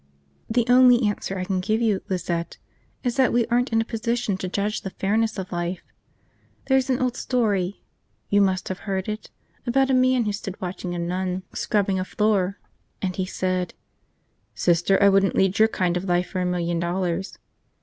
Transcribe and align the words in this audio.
"The 0.49 0.65
only 0.67 1.03
answer 1.07 1.37
I 1.37 1.43
can 1.43 1.59
give 1.59 1.79
you, 1.79 2.01
Lizette, 2.09 2.57
is 3.03 3.17
that 3.17 3.31
we 3.31 3.45
aren't 3.51 3.71
in 3.71 3.81
a 3.81 3.85
position 3.85 4.35
to 4.37 4.49
judge 4.49 4.81
the 4.81 4.89
fairness 4.89 5.37
of 5.37 5.51
life. 5.51 5.83
There's 6.65 6.89
an 6.89 6.97
old 6.99 7.15
story, 7.15 7.83
you 8.27 8.41
must 8.41 8.67
have 8.69 8.79
heard 8.89 9.07
it, 9.07 9.29
about 9.67 9.91
a 9.91 9.93
man 9.93 10.25
who 10.25 10.33
stood 10.33 10.59
watching 10.59 10.95
a 10.95 10.97
nun 10.97 11.43
scrubbing 11.53 11.99
a 11.99 12.03
floor, 12.03 12.57
and 12.99 13.15
he 13.15 13.27
said, 13.27 13.75
'Sister, 14.55 14.97
I 15.03 15.07
wouldn't 15.07 15.35
lead 15.35 15.59
your 15.59 15.67
kind 15.67 15.95
of 15.95 16.05
life 16.05 16.29
for 16.31 16.41
a 16.41 16.47
million 16.47 16.79
dollars.' 16.79 17.37